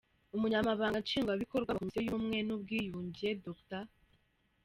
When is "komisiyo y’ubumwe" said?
1.79-2.39